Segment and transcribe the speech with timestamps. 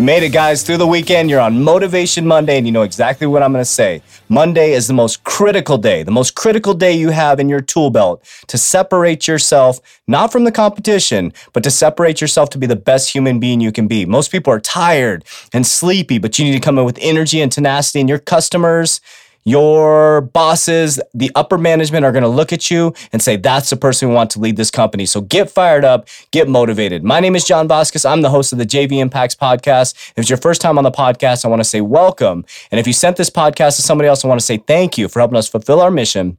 [0.00, 1.28] You made it, guys, through the weekend.
[1.28, 4.00] You're on Motivation Monday, and you know exactly what I'm going to say.
[4.30, 7.90] Monday is the most critical day, the most critical day you have in your tool
[7.90, 12.76] belt to separate yourself, not from the competition, but to separate yourself to be the
[12.76, 14.06] best human being you can be.
[14.06, 15.22] Most people are tired
[15.52, 19.02] and sleepy, but you need to come in with energy and tenacity, and your customers,
[19.44, 23.76] your bosses, the upper management are going to look at you and say, that's the
[23.76, 25.06] person we want to lead this company.
[25.06, 27.02] So get fired up, get motivated.
[27.02, 28.04] My name is John Vasquez.
[28.04, 29.94] I'm the host of the JV Impacts podcast.
[30.10, 32.44] If it's your first time on the podcast, I want to say welcome.
[32.70, 35.08] And if you sent this podcast to somebody else, I want to say thank you
[35.08, 36.38] for helping us fulfill our mission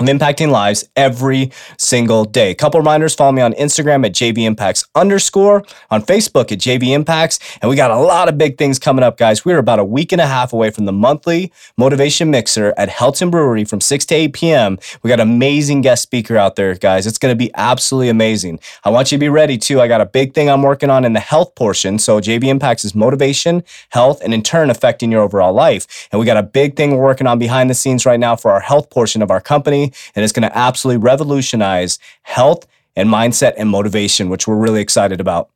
[0.00, 2.54] of impacting lives every single day.
[2.54, 7.38] Couple reminders, follow me on Instagram at JV Impacts underscore, on Facebook at JV Impacts.
[7.60, 9.44] And we got a lot of big things coming up, guys.
[9.44, 13.30] We're about a week and a half away from the monthly motivation mixer at Helton
[13.30, 14.78] Brewery from 6 to 8 p.m.
[15.02, 17.06] We got amazing guest speaker out there, guys.
[17.06, 18.60] It's going to be absolutely amazing.
[18.84, 19.80] I want you to be ready too.
[19.80, 21.98] I got a big thing I'm working on in the health portion.
[21.98, 26.08] So JV Impacts is motivation, health, and in turn affecting your overall life.
[26.10, 28.50] And we got a big thing we're working on behind the scenes right now for
[28.50, 33.54] our health portion of our company and it's going to absolutely revolutionize health and mindset
[33.56, 35.50] and motivation, which we're really excited about.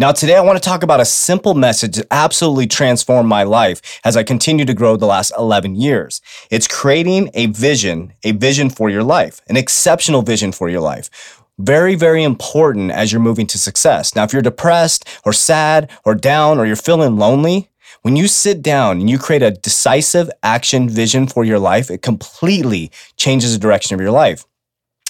[0.00, 4.00] Now, today I want to talk about a simple message that absolutely transformed my life
[4.02, 6.22] as I continue to grow the last 11 years.
[6.50, 11.42] It's creating a vision, a vision for your life, an exceptional vision for your life.
[11.58, 14.16] Very, very important as you're moving to success.
[14.16, 17.68] Now, if you're depressed or sad or down or you're feeling lonely,
[18.02, 22.02] when you sit down and you create a decisive action vision for your life, it
[22.02, 24.44] completely changes the direction of your life.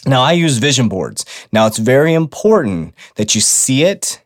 [0.06, 1.25] Now, I use vision boards.
[1.53, 4.22] Now, it's very important that you see it,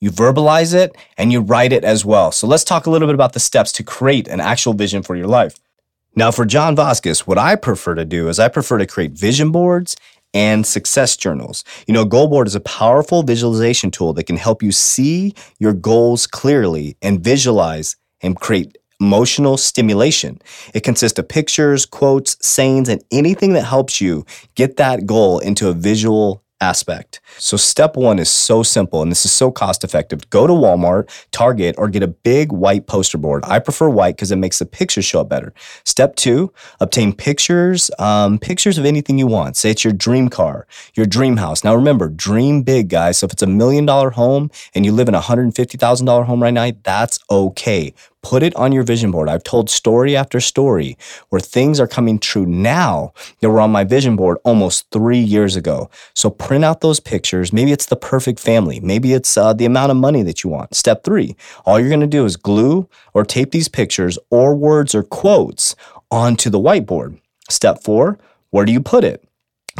[0.00, 2.30] you verbalize it, and you write it as well.
[2.30, 5.16] So, let's talk a little bit about the steps to create an actual vision for
[5.16, 5.56] your life.
[6.14, 9.52] Now, for John Vasquez, what I prefer to do is I prefer to create vision
[9.52, 9.96] boards
[10.38, 11.64] and success journals.
[11.88, 15.72] You know, Goal Board is a powerful visualization tool that can help you see your
[15.72, 20.40] goals clearly and visualize and create emotional stimulation.
[20.74, 25.68] It consists of pictures, quotes, sayings, and anything that helps you get that goal into
[25.70, 27.20] a visual aspect.
[27.38, 30.28] So step one is so simple and this is so cost effective.
[30.30, 33.44] Go to Walmart, Target, or get a big white poster board.
[33.46, 35.52] I prefer white because it makes the pictures show up better.
[35.84, 39.56] Step two, obtain pictures, um, pictures of anything you want.
[39.56, 41.64] Say it's your dream car, your dream house.
[41.64, 43.18] Now remember, dream big, guys.
[43.18, 46.54] So if it's a million dollar home and you live in a $150,000 home right
[46.54, 47.94] now, that's okay.
[48.22, 49.28] Put it on your vision board.
[49.28, 50.96] I've told story after story
[51.28, 55.54] where things are coming true now that were on my vision board almost three years
[55.54, 55.88] ago.
[56.14, 57.52] So print out those pictures.
[57.52, 58.80] Maybe it's the perfect family.
[58.80, 60.74] Maybe it's uh, the amount of money that you want.
[60.74, 64.94] Step three, all you're going to do is glue or tape these pictures or words
[64.94, 65.76] or quotes
[66.10, 67.20] onto the whiteboard.
[67.48, 68.18] Step four,
[68.50, 69.27] where do you put it?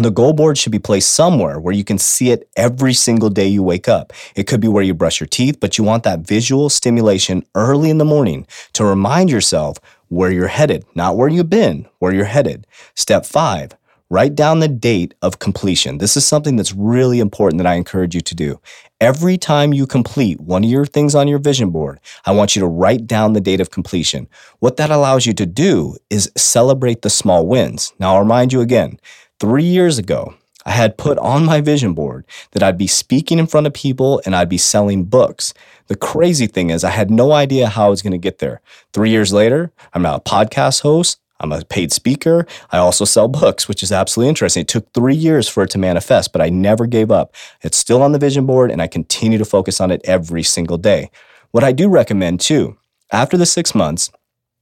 [0.00, 3.48] The goal board should be placed somewhere where you can see it every single day
[3.48, 4.12] you wake up.
[4.36, 7.91] It could be where you brush your teeth, but you want that visual stimulation early
[7.91, 12.26] in the morning to remind yourself where you're headed, not where you've been, where you're
[12.26, 12.64] headed.
[12.94, 13.72] Step five,
[14.09, 15.98] write down the date of completion.
[15.98, 18.60] This is something that's really important that I encourage you to do.
[19.00, 22.60] Every time you complete one of your things on your vision board, I want you
[22.60, 24.28] to write down the date of completion.
[24.60, 27.92] What that allows you to do is celebrate the small wins.
[27.98, 29.00] Now, I'll remind you again,
[29.41, 30.34] Three years ago,
[30.66, 34.21] I had put on my vision board that I'd be speaking in front of people
[34.26, 35.54] and I'd be selling books.
[35.87, 38.60] The crazy thing is, I had no idea how I was going to get there.
[38.93, 41.21] Three years later, I'm now a podcast host.
[41.38, 42.48] I'm a paid speaker.
[42.72, 44.62] I also sell books, which is absolutely interesting.
[44.62, 47.32] It took three years for it to manifest, but I never gave up.
[47.62, 50.78] It's still on the vision board and I continue to focus on it every single
[50.78, 51.12] day.
[51.53, 52.77] What I do recommend too,
[53.12, 54.10] after the six months,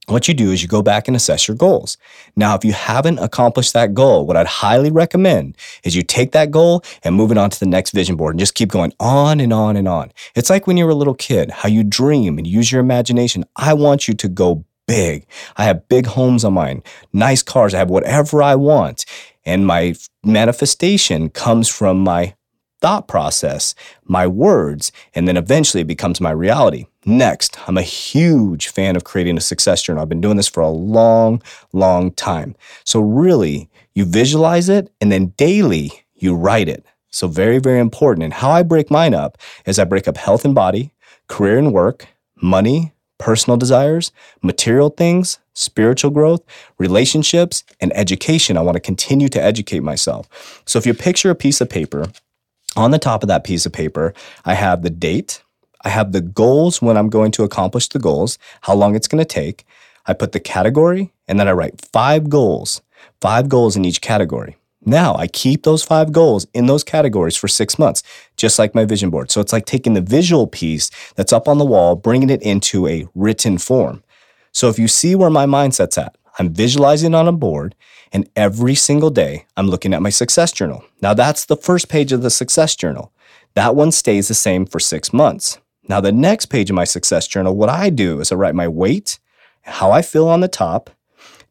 [0.07, 1.97] what you do is you go back and assess your goals.
[2.35, 6.49] Now, if you haven't accomplished that goal, what I'd highly recommend is you take that
[6.49, 9.39] goal and move it on to the next vision board and just keep going on
[9.39, 10.11] and on and on.
[10.33, 13.43] It's like when you were a little kid, how you dream and use your imagination.
[13.57, 15.25] I want you to go big.
[15.57, 17.73] I have big homes on mine, nice cars.
[17.73, 19.05] I have whatever I want.
[19.45, 22.33] And my manifestation comes from my
[22.79, 23.75] thought process,
[24.05, 26.85] my words, and then eventually it becomes my reality.
[27.07, 30.01] Next, I'm a huge fan of creating a success journal.
[30.01, 32.53] I've been doing this for a long, long time.
[32.83, 36.85] So, really, you visualize it and then daily you write it.
[37.09, 38.25] So, very, very important.
[38.25, 40.91] And how I break mine up is I break up health and body,
[41.29, 42.07] career and work,
[42.41, 44.11] money, personal desires,
[44.43, 46.43] material things, spiritual growth,
[46.77, 48.57] relationships, and education.
[48.57, 50.61] I want to continue to educate myself.
[50.65, 52.11] So if you picture a piece of paper,
[52.75, 54.13] on the top of that piece of paper,
[54.43, 55.41] I have the date,
[55.83, 59.23] I have the goals when I'm going to accomplish the goals, how long it's going
[59.23, 59.65] to take.
[60.05, 62.81] I put the category, and then I write five goals,
[63.21, 64.57] five goals in each category.
[64.85, 68.03] Now I keep those five goals in those categories for six months,
[68.37, 69.31] just like my vision board.
[69.31, 72.87] So it's like taking the visual piece that's up on the wall, bringing it into
[72.87, 74.03] a written form.
[74.53, 77.75] So if you see where my mindset's at, I'm visualizing on a board,
[78.13, 80.85] and every single day I'm looking at my success journal.
[81.01, 83.11] Now that's the first page of the success journal.
[83.55, 85.57] That one stays the same for six months.
[85.89, 88.67] Now, the next page of my success journal, what I do is I write my
[88.67, 89.19] weight,
[89.61, 90.89] how I feel on the top,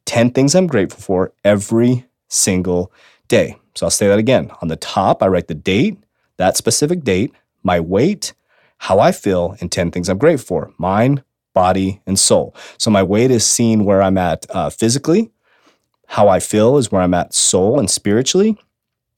[0.05, 2.93] 10 things I'm grateful for every single
[3.29, 3.57] day.
[3.75, 4.51] So I'll say that again.
[4.63, 5.99] On the top, I write the date,
[6.37, 8.35] that specific date, my weight,
[8.79, 11.23] how I feel, and 10 things I'm grateful for mind,
[11.55, 12.55] body, and soul.
[12.79, 15.31] So my weight is seen where I'm at uh, physically.
[16.09, 18.59] How I feel is where I'm at soul and spiritually.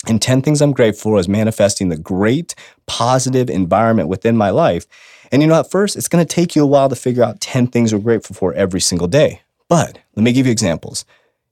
[0.08, 2.54] And 10 things I'm grateful for is manifesting the great
[2.86, 4.86] positive environment within my life.
[5.30, 7.40] And you know, at first, it's going to take you a while to figure out
[7.40, 9.42] 10 things you're grateful for every single day.
[9.68, 11.04] But let me give you examples.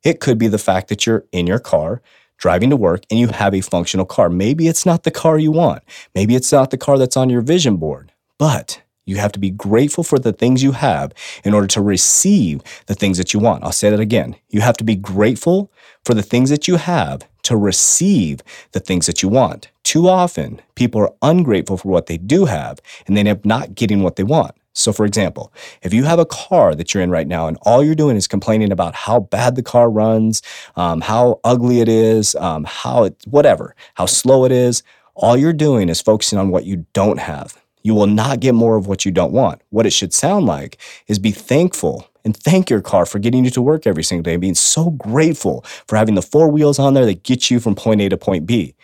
[0.02, 2.00] It could be the fact that you're in your car
[2.38, 4.28] driving to work and you have a functional car.
[4.28, 5.82] Maybe it's not the car you want.
[6.14, 9.50] Maybe it's not the car that's on your vision board, but you have to be
[9.50, 11.12] grateful for the things you have
[11.44, 13.64] in order to receive the things that you want.
[13.64, 14.36] I'll say that again.
[14.50, 15.72] You have to be grateful
[16.04, 18.40] for the things that you have to receive
[18.72, 19.70] the things that you want.
[19.84, 23.74] Too often, people are ungrateful for what they do have and they end up not
[23.74, 24.54] getting what they want.
[24.72, 27.82] So, for example, if you have a car that you're in right now and all
[27.82, 30.42] you're doing is complaining about how bad the car runs,
[30.74, 34.82] um, how ugly it is, um, how it, whatever, how slow it is,
[35.14, 37.56] all you're doing is focusing on what you don't have.
[37.86, 39.62] You will not get more of what you don't want.
[39.70, 43.50] What it should sound like is be thankful and thank your car for getting you
[43.52, 46.94] to work every single day and being so grateful for having the four wheels on
[46.94, 48.74] there that get you from point A to point B.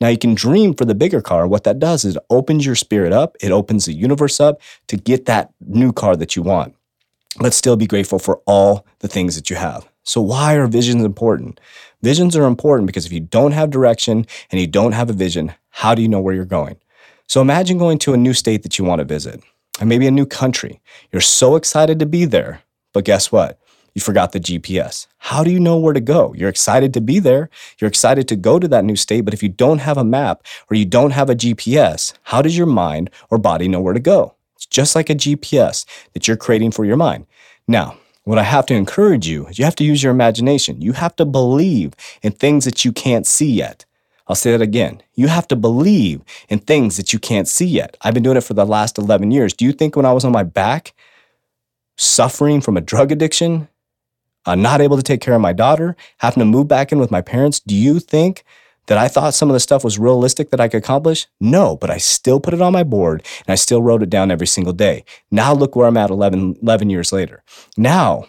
[0.00, 1.46] Now you can dream for the bigger car.
[1.46, 4.96] What that does is it opens your spirit up, it opens the universe up to
[4.96, 6.74] get that new car that you want.
[7.38, 9.88] But still be grateful for all the things that you have.
[10.02, 11.60] So, why are visions important?
[12.02, 15.54] Visions are important because if you don't have direction and you don't have a vision,
[15.68, 16.79] how do you know where you're going?
[17.30, 19.40] So, imagine going to a new state that you want to visit,
[19.78, 20.80] and maybe a new country.
[21.12, 22.62] You're so excited to be there,
[22.92, 23.60] but guess what?
[23.94, 25.06] you forgot the GPS.
[25.18, 26.34] How do you know where to go?
[26.34, 27.48] You're excited to be there.
[27.78, 30.42] You're excited to go to that new state, but if you don't have a map
[30.68, 34.00] or you don't have a GPS, how does your mind or body know where to
[34.00, 34.34] go?
[34.56, 37.26] It's just like a GPS that you're creating for your mind.
[37.68, 40.80] Now, what I have to encourage you is you have to use your imagination.
[40.80, 43.84] You have to believe in things that you can't see yet.
[44.30, 45.02] I'll say that again.
[45.16, 47.96] You have to believe in things that you can't see yet.
[48.02, 49.52] I've been doing it for the last 11 years.
[49.52, 50.94] Do you think when I was on my back,
[51.96, 53.66] suffering from a drug addiction,
[54.46, 57.10] uh, not able to take care of my daughter, having to move back in with
[57.10, 57.58] my parents.
[57.58, 58.44] Do you think
[58.86, 61.26] that I thought some of the stuff was realistic that I could accomplish?
[61.40, 64.30] No, but I still put it on my board and I still wrote it down
[64.30, 65.04] every single day.
[65.32, 67.42] Now look where I'm at 11, 11 years later.
[67.76, 68.26] Now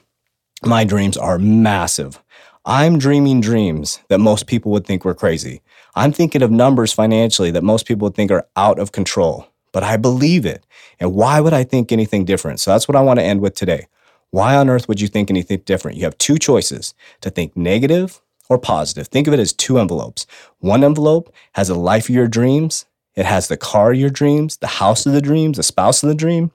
[0.63, 2.21] my dreams are massive.
[2.65, 5.61] I'm dreaming dreams that most people would think were crazy.
[5.95, 9.83] I'm thinking of numbers financially that most people would think are out of control, but
[9.83, 10.65] I believe it.
[10.99, 12.59] And why would I think anything different?
[12.59, 13.87] So that's what I want to end with today.
[14.29, 15.97] Why on earth would you think anything different?
[15.97, 19.07] You have two choices to think negative or positive.
[19.07, 20.25] Think of it as two envelopes.
[20.59, 24.57] One envelope has a life of your dreams, it has the car of your dreams,
[24.57, 26.51] the house of the dreams, the spouse of the dream.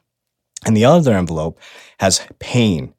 [0.65, 1.59] And the other envelope
[2.01, 2.95] has pain,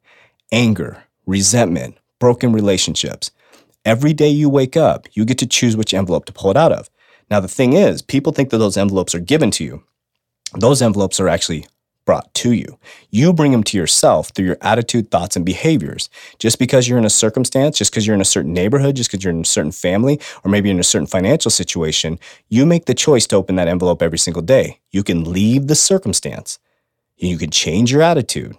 [0.52, 3.30] anger, resentment, broken relationships.
[3.88, 6.72] Every day you wake up, you get to choose which envelope to pull it out
[6.72, 6.90] of.
[7.30, 9.82] Now, the thing is, people think that those envelopes are given to you.
[10.52, 11.66] Those envelopes are actually
[12.04, 12.78] brought to you.
[13.08, 16.10] You bring them to yourself through your attitude, thoughts, and behaviors.
[16.38, 19.24] Just because you're in a circumstance, just because you're in a certain neighborhood, just because
[19.24, 22.18] you're in a certain family, or maybe in a certain financial situation,
[22.50, 24.80] you make the choice to open that envelope every single day.
[24.90, 26.58] You can leave the circumstance.
[27.16, 28.54] You can change your attitude.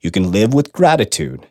[0.00, 1.46] You can live with gratitude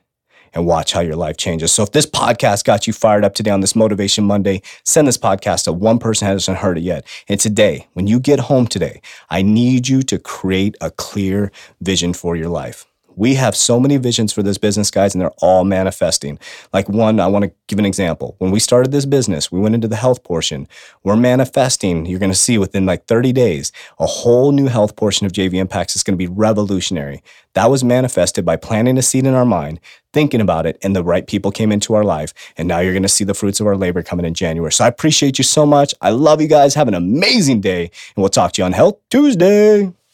[0.54, 1.72] and watch how your life changes.
[1.72, 5.18] So if this podcast got you fired up today on this Motivation Monday, send this
[5.18, 7.06] podcast to one person who hasn't heard it yet.
[7.28, 12.14] And today, when you get home today, I need you to create a clear vision
[12.14, 12.91] for your life.
[13.16, 16.40] We have so many visions for this business, guys, and they're all manifesting.
[16.74, 18.36] Like one, I want to give an example.
[18.40, 20.68] When we started this business, we went into the health portion.
[21.04, 25.26] We're manifesting, you're going to see within like 30 days, a whole new health portion
[25.26, 27.24] of JV Impacts is going to be revolutionary.
[27.54, 29.80] That was manifested by planting a seed in our mind,
[30.14, 32.34] thinking about it, and the right people came into our life.
[32.58, 34.72] And now you're going to see the fruits of our labor coming in January.
[34.72, 35.94] So I appreciate you so much.
[36.02, 36.76] I love you guys.
[36.76, 39.92] Have an amazing day, and we'll talk to you on Health Tuesday.